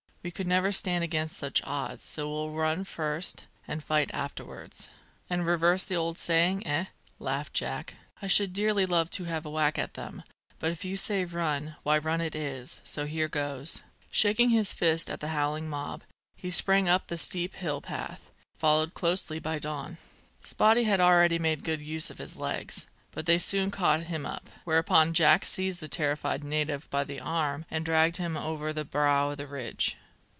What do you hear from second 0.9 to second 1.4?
against